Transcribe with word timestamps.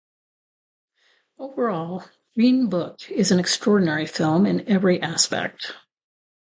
Overall, 1.37 2.03
"Green 2.33 2.69
Book" 2.69 3.07
is 3.11 3.29
an 3.29 3.39
extraordinary 3.39 4.07
film 4.07 4.47
in 4.47 4.67
every 4.67 4.99
aspect. 4.99 5.75